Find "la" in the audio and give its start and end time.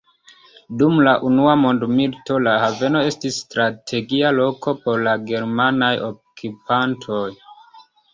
1.07-1.11, 2.45-2.55, 5.09-5.13